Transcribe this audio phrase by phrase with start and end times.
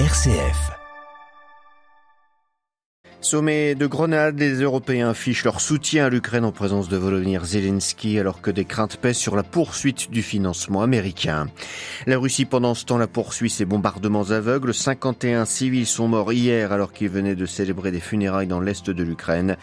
[0.00, 0.72] RCF.
[3.20, 8.18] Sommet de Grenade, les Européens affichent leur soutien à l'Ukraine en présence de Volodymyr Zelensky
[8.18, 11.46] alors que des craintes pèsent sur la poursuite du financement américain.
[12.08, 14.74] La Russie pendant ce temps la poursuit ses bombardements aveugles.
[14.74, 19.02] 51 civils sont morts hier alors qu'ils venaient de célébrer des funérailles dans l'est de
[19.04, 19.56] l'Ukraine.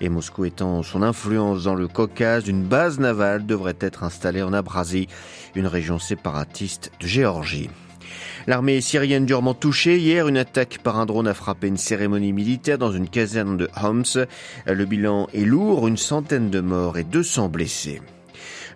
[0.00, 4.52] Et Moscou étant son influence dans le Caucase, une base navale devrait être installée en
[4.52, 5.06] Abrasie,
[5.54, 7.70] une région séparatiste de Géorgie.
[8.46, 9.98] L'armée syrienne durement touchée.
[9.98, 13.68] Hier, une attaque par un drone a frappé une cérémonie militaire dans une caserne de
[13.82, 14.26] Homs.
[14.66, 18.00] Le bilan est lourd, une centaine de morts et 200 blessés.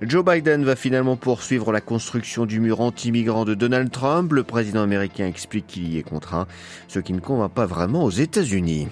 [0.02, 4.32] Joe Biden va finalement poursuivre la construction du mur anti-migrant de Donald Trump.
[4.32, 6.46] Le président américain explique qu'il y est contraint,
[6.88, 8.88] ce qui ne convainc pas vraiment aux États-Unis.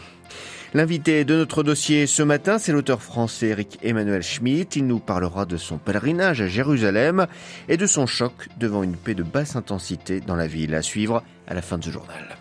[0.74, 4.76] L'invité de notre dossier ce matin, c'est l'auteur français Eric Emmanuel Schmitt.
[4.76, 7.26] Il nous parlera de son pèlerinage à Jérusalem
[7.68, 10.74] et de son choc devant une paix de basse intensité dans la ville.
[10.74, 12.36] À suivre à la fin de ce journal.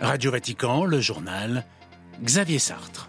[0.00, 1.64] Radio Vatican, le journal
[2.22, 3.08] Xavier Sartre.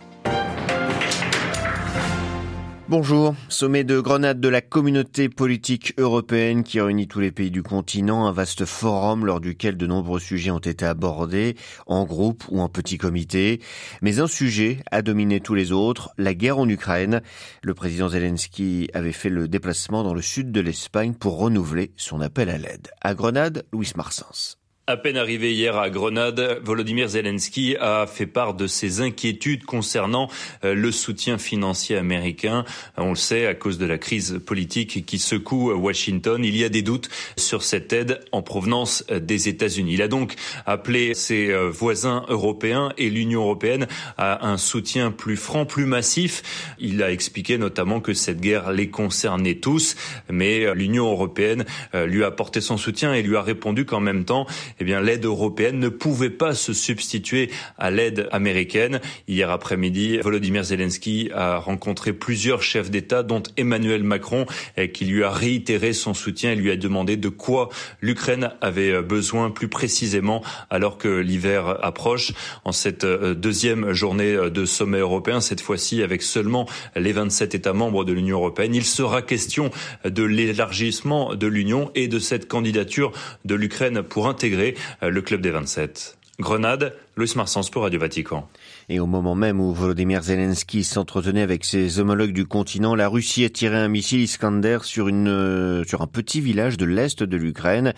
[2.89, 3.35] Bonjour.
[3.49, 8.25] Sommet de Grenade de la communauté politique européenne qui réunit tous les pays du continent,
[8.25, 12.67] un vaste forum lors duquel de nombreux sujets ont été abordés, en groupe ou en
[12.67, 13.61] petit comité.
[14.01, 17.21] Mais un sujet a dominé tous les autres, la guerre en Ukraine.
[17.61, 22.21] Le président Zelensky avait fait le déplacement dans le sud de l'Espagne pour renouveler son
[22.21, 22.87] appel à l'aide.
[23.01, 24.58] À Grenade, Louis Marsens.
[24.89, 30.29] À peine arrivé hier à Grenade, Volodymyr Zelensky a fait part de ses inquiétudes concernant
[30.65, 32.65] euh, le soutien financier américain.
[32.97, 36.69] On le sait, à cause de la crise politique qui secoue Washington, il y a
[36.69, 39.93] des doutes sur cette aide en provenance des États-Unis.
[39.93, 40.33] Il a donc
[40.65, 43.85] appelé ses euh, voisins européens et l'Union européenne
[44.17, 46.73] à un soutien plus franc, plus massif.
[46.79, 49.95] Il a expliqué notamment que cette guerre les concernait tous,
[50.31, 54.25] mais euh, l'Union européenne lui a apporté son soutien et lui a répondu qu'en même
[54.25, 54.47] temps,
[54.79, 59.01] eh bien, l'aide européenne ne pouvait pas se substituer à l'aide américaine.
[59.27, 64.45] Hier après-midi, Volodymyr Zelensky a rencontré plusieurs chefs d'État, dont Emmanuel Macron,
[64.93, 67.69] qui lui a réitéré son soutien et lui a demandé de quoi
[68.01, 72.33] l'Ukraine avait besoin plus précisément alors que l'hiver approche.
[72.65, 77.73] En cette euh, deuxième journée de sommet européen, cette fois-ci avec seulement les 27 États
[77.73, 79.71] membres de l'Union européenne, il sera question
[80.05, 83.11] de l'élargissement de l'Union et de cette candidature
[83.45, 84.68] de l'Ukraine pour intégrer
[85.03, 86.17] euh, le club des 27.
[86.39, 88.47] Grenade, Louis Marsens pour Radio Vatican.
[88.87, 93.43] Et au moment même où Volodymyr Zelensky s'entretenait avec ses homologues du continent, la Russie
[93.43, 97.35] a tiré un missile Iskander sur une euh, sur un petit village de l'est de
[97.35, 97.93] l'Ukraine,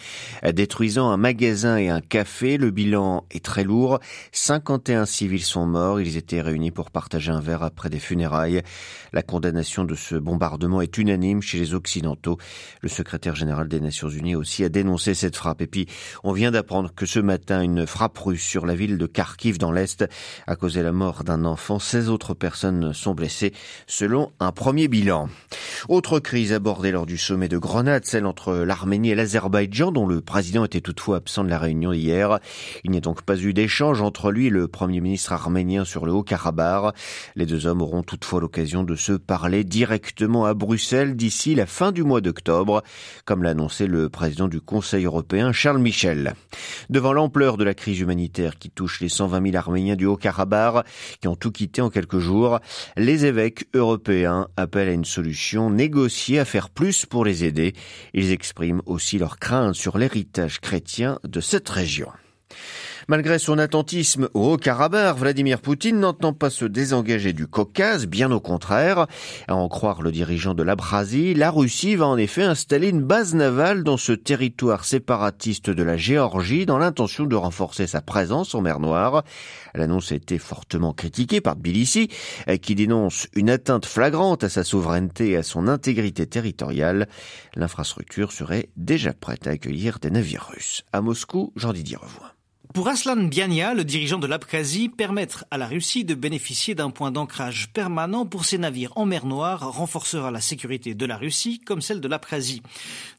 [0.54, 2.58] détruisant un magasin et un café.
[2.58, 4.00] Le bilan est très lourd.
[4.32, 6.02] 51 civils sont morts.
[6.02, 8.64] Ils étaient réunis pour partager un verre après des funérailles.
[9.14, 12.40] La condamnation de ce bombardement est unanime chez les Occidentaux.
[12.82, 15.62] Le secrétaire général des Nations Unies aussi a dénoncé cette frappe.
[15.62, 15.86] Et puis,
[16.24, 19.72] on vient d'apprendre que ce matin, une frappe russe sur la ville de Kharkiv dans
[19.72, 20.06] l'est
[20.48, 21.80] a causé la mort d'un enfant.
[21.80, 23.54] 16 autres personnes sont blessées,
[23.88, 25.30] selon un premier bilan.
[25.90, 30.22] Autre crise abordée lors du sommet de Grenade, celle entre l'Arménie et l'Azerbaïdjan, dont le
[30.22, 32.40] président était toutefois absent de la réunion d'hier.
[32.84, 36.06] Il n'y a donc pas eu d'échange entre lui et le premier ministre arménien sur
[36.06, 36.96] le Haut-Karabakh.
[37.36, 41.92] Les deux hommes auront toutefois l'occasion de se parler directement à Bruxelles d'ici la fin
[41.92, 42.84] du mois d'octobre,
[43.26, 46.34] comme l'a annoncé le président du Conseil européen, Charles Michel.
[46.90, 50.86] Devant l'ampleur de la crise humanitaire qui touche les 120 000 Arméniens du Haut-Karabakh,
[51.20, 52.60] qui ont tout quitté en quelques jours.
[52.98, 57.74] Les évêques européens appellent à une solution négociée à faire plus pour les aider.
[58.14, 62.08] Ils expriment aussi leur crainte sur l'héritage chrétien de cette région.
[63.12, 68.40] Malgré son attentisme au Haut-Karabakh, Vladimir Poutine n'entend pas se désengager du Caucase, bien au
[68.40, 69.06] contraire.
[69.50, 73.36] À en croire le dirigeant de l'Abrasie, la Russie va en effet installer une base
[73.36, 78.62] navale dans ce territoire séparatiste de la Géorgie dans l'intention de renforcer sa présence en
[78.62, 79.26] mer Noire.
[79.76, 82.08] L'annonce a été fortement critiquée par Tbilissi,
[82.62, 87.10] qui dénonce une atteinte flagrante à sa souveraineté et à son intégrité territoriale.
[87.58, 90.84] L'infrastructure serait déjà prête à accueillir des navires russes.
[90.94, 92.32] À Moscou, Jean-Didier Revoix.
[92.74, 97.12] Pour Aslan Biania, le dirigeant de l'Abkhazie, permettre à la Russie de bénéficier d'un point
[97.12, 101.82] d'ancrage permanent pour ses navires en mer Noire renforcera la sécurité de la Russie comme
[101.82, 102.62] celle de l'Abkhazie.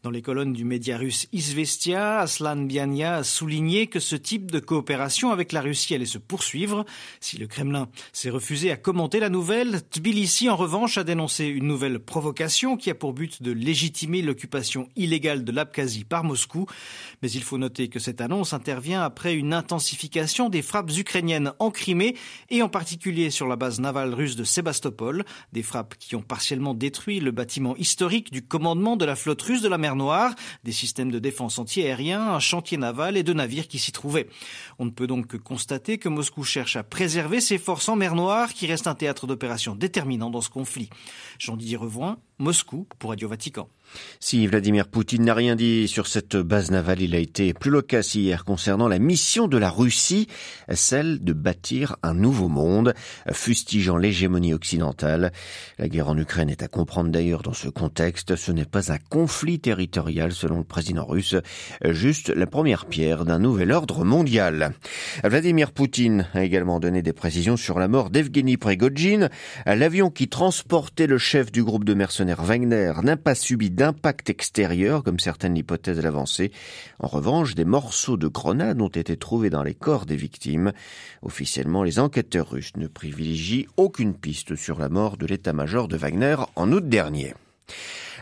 [0.04, 4.58] Dans les colonnes du média russe Izvestia, Aslan Biania a souligné que ce type de
[4.58, 6.87] coopération avec la Russie allait se poursuivre.
[7.20, 11.66] Si le Kremlin s'est refusé à commenter la nouvelle, Tbilissi en revanche a dénoncé une
[11.66, 16.66] nouvelle provocation qui a pour but de légitimer l'occupation illégale de l'Abkhazie par Moscou.
[17.20, 21.52] Mais il faut noter que cette annonce intervient après une une intensification des frappes ukrainiennes
[21.58, 22.16] en Crimée
[22.48, 26.74] et en particulier sur la base navale russe de Sébastopol, des frappes qui ont partiellement
[26.74, 30.72] détruit le bâtiment historique du commandement de la flotte russe de la mer Noire, des
[30.72, 34.28] systèmes de défense antiaérien, un chantier naval et de navires qui s'y trouvaient.
[34.78, 38.14] On ne peut donc que constater que Moscou cherche à préserver ses forces en mer
[38.14, 40.88] Noire qui reste un théâtre d'opération déterminant dans ce conflit.
[41.40, 43.68] Jean-Didier Revoin, Moscou pour Radio Vatican.
[44.20, 48.14] Si Vladimir Poutine n'a rien dit sur cette base navale, il a été plus loquace
[48.14, 50.28] hier concernant la mission de la Russie,
[50.72, 52.94] celle de bâtir un nouveau monde,
[53.30, 55.32] fustigeant l'hégémonie occidentale.
[55.78, 58.34] La guerre en Ukraine est à comprendre d'ailleurs dans ce contexte.
[58.34, 61.36] Ce n'est pas un conflit territorial selon le président russe,
[61.84, 64.72] juste la première pierre d'un nouvel ordre mondial.
[65.22, 69.28] Vladimir Poutine a également donné des précisions sur la mort d'Evgeny Prigogine.
[69.66, 75.02] L'avion qui transportait le chef du groupe de mercenaires Wagner n'a pas subi d'impact extérieur,
[75.02, 76.49] comme certaines hypothèses l'avancent.
[76.99, 80.73] En revanche, des morceaux de grenades ont été trouvés dans les corps des victimes.
[81.23, 86.37] Officiellement, les enquêteurs russes ne privilégient aucune piste sur la mort de l'état-major de Wagner
[86.56, 87.34] en août dernier.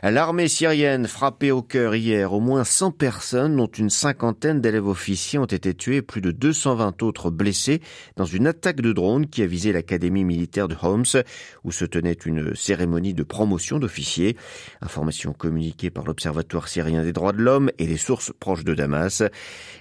[0.02, 5.38] L'armée syrienne frappée au cœur hier, au moins 100 personnes, dont une cinquantaine d'élèves officiers,
[5.38, 7.82] ont été tués plus de 220 autres blessés
[8.16, 11.22] dans une attaque de drone qui a visé l'académie militaire de Homs,
[11.64, 14.38] où se tenait une cérémonie de promotion d'officiers.
[14.80, 19.22] Information communiquée par l'Observatoire syrien des droits de l'homme et des sources proches de Damas.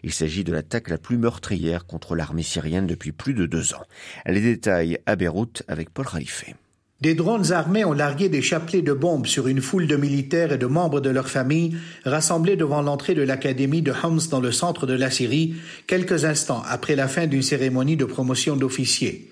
[0.03, 3.83] Il s'agit de l'attaque la plus meurtrière contre l'armée syrienne depuis plus de deux ans.
[4.25, 6.56] Les détails à Beyrouth avec Paul Raifé.
[7.01, 10.57] Des drones armés ont largué des chapelets de bombes sur une foule de militaires et
[10.57, 14.86] de membres de leur famille rassemblés devant l'entrée de l'académie de Homs dans le centre
[14.86, 15.56] de la Syrie,
[15.88, 19.30] quelques instants après la fin d'une cérémonie de promotion d'officiers.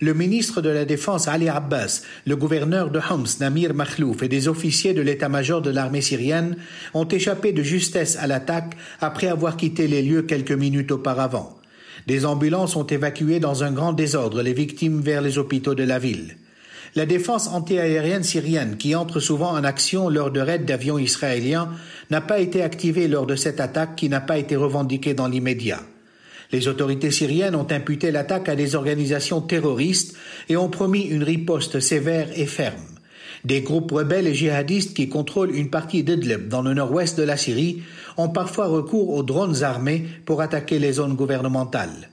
[0.00, 4.46] Le ministre de la Défense Ali Abbas, le gouverneur de Homs Namir Makhlouf et des
[4.46, 6.54] officiers de l'état-major de l'armée syrienne
[6.94, 11.58] ont échappé de justesse à l'attaque après avoir quitté les lieux quelques minutes auparavant.
[12.06, 15.98] Des ambulances ont évacué dans un grand désordre les victimes vers les hôpitaux de la
[15.98, 16.36] ville.
[16.98, 21.70] La défense antiaérienne syrienne, qui entre souvent en action lors de raids d'avions israéliens,
[22.10, 25.78] n'a pas été activée lors de cette attaque qui n'a pas été revendiquée dans l'immédiat.
[26.50, 30.16] Les autorités syriennes ont imputé l'attaque à des organisations terroristes
[30.48, 32.82] et ont promis une riposte sévère et ferme.
[33.44, 37.36] Des groupes rebelles et djihadistes qui contrôlent une partie d'Idlib dans le nord-ouest de la
[37.36, 37.80] Syrie
[38.16, 42.08] ont parfois recours aux drones armés pour attaquer les zones gouvernementales.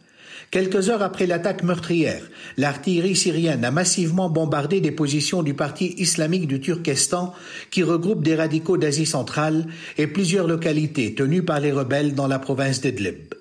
[0.51, 2.21] Quelques heures après l'attaque meurtrière,
[2.57, 7.33] l'artillerie syrienne a massivement bombardé des positions du parti islamique du Turkestan
[7.71, 12.39] qui regroupe des radicaux d'Asie centrale et plusieurs localités tenues par les rebelles dans la
[12.39, 13.33] province d'Idlib.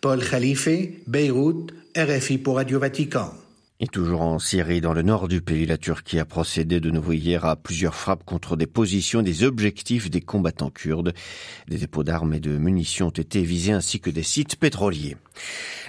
[0.00, 0.68] Paul Khalife,
[1.06, 3.32] Beyrouth, RFI pour Radio Vatican.
[3.82, 7.12] Et toujours en Syrie, dans le nord du pays, la Turquie a procédé de nouveau
[7.12, 11.14] hier à plusieurs frappes contre des positions, des objectifs des combattants kurdes.
[11.66, 15.16] Des dépôts d'armes et de munitions ont été visés ainsi que des sites pétroliers.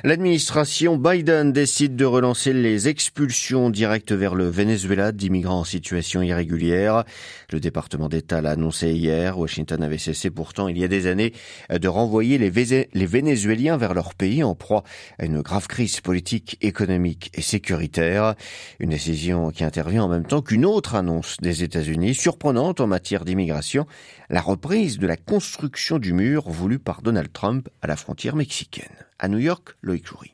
[0.03, 7.03] L'administration Biden décide de relancer les expulsions directes vers le Venezuela d'immigrants en situation irrégulière.
[7.51, 9.37] Le département d'État l'a annoncé hier.
[9.37, 11.33] Washington avait cessé pourtant il y a des années
[11.69, 14.83] de renvoyer les, Vénézuéliens vers leur pays en proie
[15.19, 18.33] à une grave crise politique, économique et sécuritaire.
[18.79, 23.23] Une décision qui intervient en même temps qu'une autre annonce des États-Unis, surprenante en matière
[23.23, 23.85] d'immigration,
[24.31, 28.89] la reprise de la construction du mur voulu par Donald Trump à la frontière mexicaine.
[29.23, 30.33] À New York, Loïc Loury.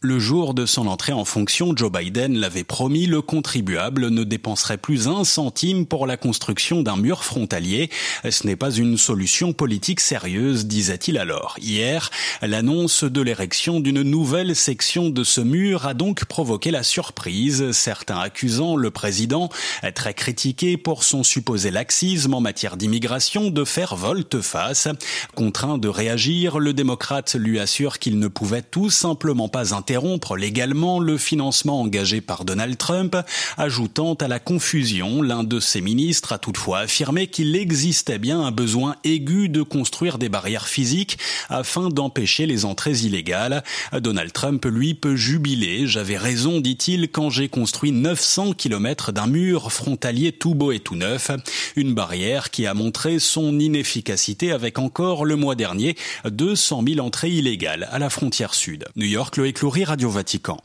[0.00, 4.78] Le jour de son entrée en fonction, Joe Biden l'avait promis, le contribuable ne dépenserait
[4.78, 7.90] plus un centime pour la construction d'un mur frontalier.
[8.30, 11.56] Ce n'est pas une solution politique sérieuse, disait-il alors.
[11.60, 12.12] Hier,
[12.42, 18.20] l'annonce de l'érection d'une nouvelle section de ce mur a donc provoqué la surprise, certains
[18.20, 19.48] accusant le président,
[19.96, 24.86] très critiqué pour son supposé laxisme en matière d'immigration, de faire volte-face.
[25.34, 31.00] Contraint de réagir, le démocrate lui assure qu'il ne pouvait tout simplement pas interrompre légalement
[31.00, 33.16] le financement engagé par Donald Trump,
[33.56, 38.50] ajoutant à la confusion, l'un de ses ministres a toutefois affirmé qu'il existait bien un
[38.50, 41.16] besoin aigu de construire des barrières physiques
[41.48, 43.64] afin d'empêcher les entrées illégales.
[43.98, 45.86] Donald Trump, lui, peut jubiler.
[45.86, 50.96] J'avais raison, dit-il, quand j'ai construit 900 kilomètres d'un mur frontalier tout beau et tout
[50.96, 51.30] neuf.
[51.76, 57.30] Une barrière qui a montré son inefficacité avec encore le mois dernier 200 000 entrées
[57.30, 58.84] illégales à la frontière sud.
[58.94, 60.58] New York, Loïc Radio Vatican.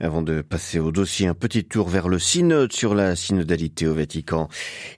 [0.00, 3.94] Avant de passer au dossier, un petit tour vers le synode sur la synodalité au
[3.94, 4.48] Vatican.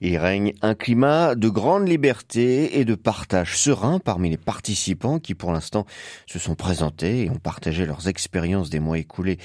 [0.01, 5.35] Il règne un climat de grande liberté et de partage serein parmi les participants qui
[5.35, 5.85] pour l'instant
[6.25, 9.37] se sont présentés et ont partagé leurs expériences des mois écoulés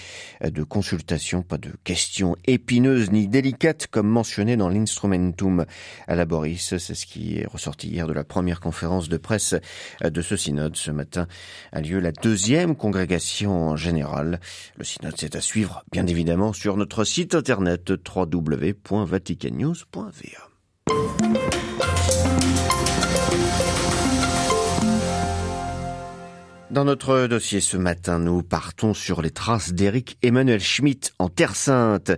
[0.43, 1.43] de consultation.
[1.43, 5.67] Pas de questions épineuses ni délicates comme mentionné dans l'instrumentum
[6.07, 6.77] à la Boris.
[6.79, 9.55] C'est ce qui est ressorti hier de la première conférence de presse
[10.03, 10.77] de ce synode.
[10.77, 11.27] Ce matin
[11.73, 14.41] a lieu la deuxième congrégation générale.
[14.77, 20.54] Le synode s'est suivre, bien évidemment, sur notre site internet www.vaticannews.va.
[26.75, 31.55] Dans notre dossier ce matin, nous partons sur les traces d'Éric Emmanuel Schmitt en Terre
[31.55, 32.11] Sainte.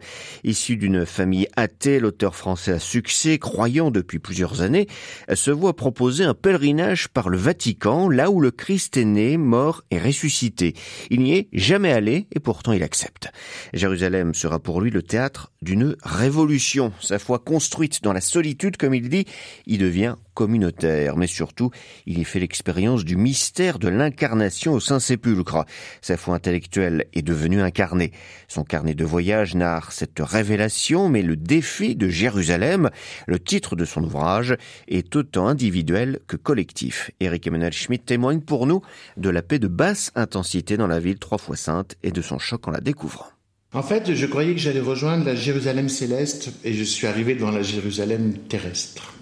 [0.45, 4.87] Issu d'une famille athée, l'auteur français à succès, croyant depuis plusieurs années,
[5.35, 9.85] se voit proposer un pèlerinage par le Vatican, là où le Christ est né, mort
[9.91, 10.73] et ressuscité.
[11.11, 13.29] Il n'y est jamais allé et pourtant il accepte.
[13.75, 16.95] Jérusalem sera pour lui le théâtre d'une révolution.
[17.03, 19.27] Sa foi construite dans la solitude, comme il dit,
[19.67, 21.71] y devient communautaire, mais surtout,
[22.07, 25.65] il y fait l'expérience du mystère de l'incarnation au Saint-Sépulcre.
[26.01, 28.13] Sa foi intellectuelle est devenue incarnée.
[28.49, 32.91] Son carnet de voyage narre cette révélation, mais le défi de Jérusalem,
[33.27, 34.57] le titre de son ouvrage,
[34.89, 37.11] est autant individuel que collectif.
[37.21, 38.83] Eric Emmanuel Schmitt témoigne pour nous
[39.17, 42.39] de la paix de basse intensité dans la ville trois fois sainte et de son
[42.39, 43.27] choc en la découvrant.
[43.73, 47.51] En fait, je croyais que j'allais rejoindre la Jérusalem céleste et je suis arrivé dans
[47.51, 49.16] la Jérusalem terrestre.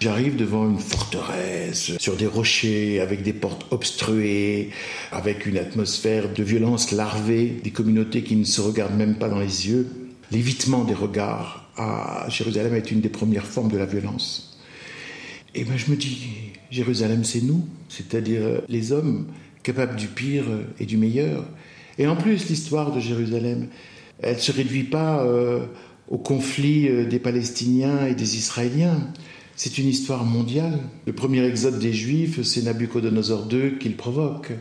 [0.00, 4.70] J'arrive devant une forteresse, sur des rochers, avec des portes obstruées,
[5.10, 9.38] avec une atmosphère de violence larvée, des communautés qui ne se regardent même pas dans
[9.38, 9.88] les yeux.
[10.30, 14.58] L'évitement des regards à Jérusalem est une des premières formes de la violence.
[15.54, 16.26] Et ben je me dis,
[16.70, 19.26] Jérusalem c'est nous, c'est-à-dire les hommes
[19.62, 20.44] capables du pire
[20.78, 21.44] et du meilleur.
[21.98, 23.68] Et en plus, l'histoire de Jérusalem,
[24.20, 25.64] elle ne se réduit pas euh,
[26.08, 29.12] au conflit euh, des Palestiniens et des Israéliens.
[29.58, 30.78] C'est une histoire mondiale.
[31.06, 34.52] Le premier exode des Juifs, c'est Nabucodonosor II qui le provoque.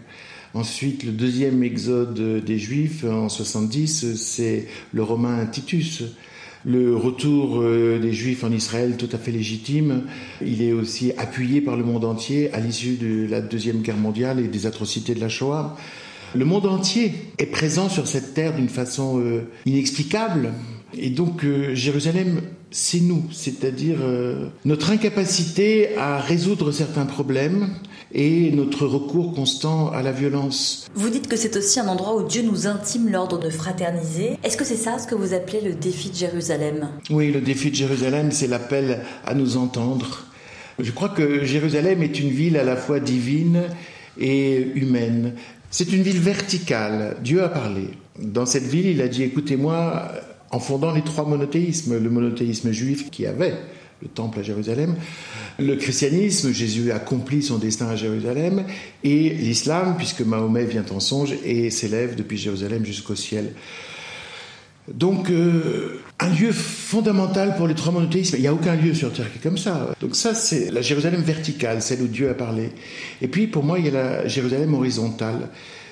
[0.53, 6.03] Ensuite, le deuxième exode des Juifs en 70, c'est le Romain Titus.
[6.63, 10.03] Le retour euh, des Juifs en Israël, tout à fait légitime,
[10.41, 14.39] il est aussi appuyé par le monde entier à l'issue de la Deuxième Guerre mondiale
[14.39, 15.77] et des atrocités de la Shoah.
[16.33, 20.53] Le monde entier est présent sur cette terre d'une façon euh, inexplicable.
[20.97, 22.41] Et donc euh, Jérusalem
[22.75, 27.69] c'est nous, c'est-à-dire euh, notre incapacité à résoudre certains problèmes
[28.13, 30.85] et notre recours constant à la violence.
[30.93, 34.37] Vous dites que c'est aussi un endroit où Dieu nous intime l'ordre de fraterniser.
[34.43, 36.89] Est-ce que c'est ça ce que vous appelez le défi de Jérusalem?
[37.09, 40.25] Oui, le défi de Jérusalem, c'est l'appel à nous entendre.
[40.77, 43.63] Je crois que Jérusalem est une ville à la fois divine
[44.19, 45.33] et humaine.
[45.71, 47.15] C'est une ville verticale.
[47.23, 47.87] Dieu a parlé.
[48.19, 50.11] Dans cette ville, il a dit, écoutez-moi,
[50.55, 53.55] en fondant les trois monothéismes, le monothéisme juif qui avait
[54.01, 54.95] le temple à Jérusalem,
[55.59, 58.63] le christianisme, Jésus accomplit son destin à Jérusalem,
[59.03, 63.51] et l'islam, puisque Mahomet vient en songe et s'élève depuis Jérusalem jusqu'au ciel.
[64.87, 68.35] Donc, euh, un lieu fondamental pour les trois monothéismes.
[68.37, 69.93] Il n'y a aucun lieu sur Terre qui est comme ça.
[69.99, 72.69] Donc ça, c'est la Jérusalem verticale, celle où Dieu a parlé.
[73.21, 75.49] Et puis, pour moi, il y a la Jérusalem horizontale,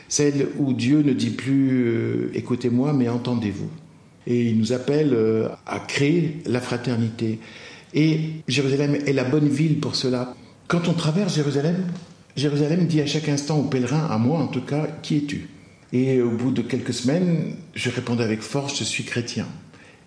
[0.08, 3.70] celle où Dieu ne dit plus euh, écoutez-moi, mais entendez-vous
[4.28, 7.40] et il nous appelle euh, à créer la fraternité.
[7.94, 10.36] Et Jérusalem est la bonne ville pour cela.
[10.68, 11.86] Quand on traverse Jérusalem,
[12.36, 15.50] Jérusalem dit à chaque instant aux pèlerins, à moi en tout cas, qui es-tu?
[15.92, 19.48] Et au bout de quelques semaines, je répondais avec force, je suis chrétien.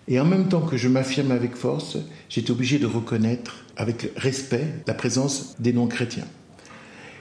[0.09, 1.97] Et en même temps que je m'affirme avec force,
[2.29, 6.27] j'étais obligé de reconnaître avec respect la présence des non-chrétiens.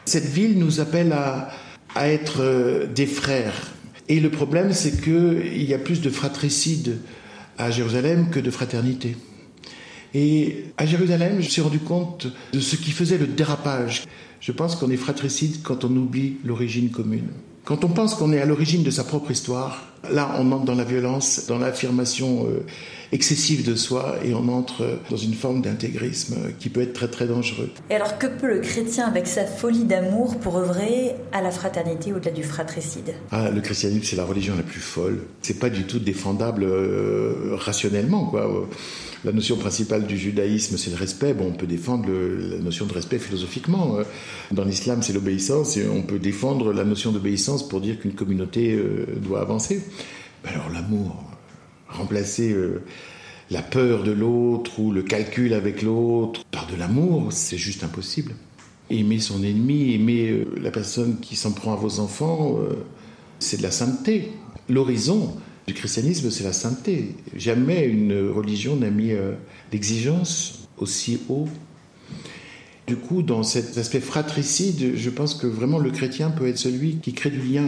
[0.05, 1.50] Cette ville nous appelle à,
[1.95, 3.73] à être euh, des frères,
[4.08, 6.98] et le problème, c'est qu'il y a plus de fratricide
[7.58, 9.16] à Jérusalem que de fraternité.
[10.14, 14.04] Et à Jérusalem, je me suis rendu compte de ce qui faisait le dérapage.
[14.40, 17.28] Je pense qu'on est fratricide quand on oublie l'origine commune.
[17.64, 20.75] Quand on pense qu'on est à l'origine de sa propre histoire, là, on entre dans
[20.75, 22.65] la violence, dans l'affirmation euh,
[23.12, 27.26] excessive de soi et on entre dans une forme d'intégrisme qui peut être très très
[27.26, 27.71] dangereux.
[27.91, 32.12] Et alors que peut le chrétien avec sa folie d'amour pour œuvrer à la fraternité
[32.12, 33.15] au-delà du fratricide?
[33.31, 35.21] Ah, Le christianisme c'est la religion la plus folle.
[35.43, 38.69] C'est pas du tout défendable euh, rationnellement quoi.
[39.26, 41.35] La notion principale du judaïsme, c'est le respect.
[41.35, 43.99] Bon, on peut défendre la notion de respect philosophiquement.
[43.99, 44.05] Euh.
[44.53, 48.75] Dans l'islam, c'est l'obéissance, et on peut défendre la notion d'obéissance pour dire qu'une communauté
[48.75, 49.83] euh, doit avancer.
[50.45, 51.25] Mais alors l'amour,
[51.88, 52.83] remplacer euh,
[53.50, 58.35] la peur de l'autre ou le calcul avec l'autre par de l'amour, c'est juste impossible.
[58.90, 62.75] Aimer son ennemi, aimer euh, la personne qui s'en prend à vos enfants, euh,
[63.38, 64.33] c'est de la sainteté.
[64.69, 67.14] L'horizon du christianisme, c'est la sainteté.
[67.35, 69.11] Jamais une religion n'a mis
[69.73, 71.49] l'exigence aussi haut.
[72.87, 76.97] Du coup, dans cet aspect fratricide, je pense que vraiment le chrétien peut être celui
[76.99, 77.64] qui crée du lien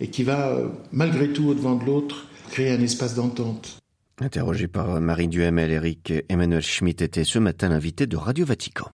[0.00, 3.78] et qui va, euh, malgré tout, au-devant de l'autre, créer un espace d'entente.
[4.20, 8.88] Interrogé par Marie Duhamel, Eric Emmanuel Schmitt était ce matin l'invité de Radio Vatican.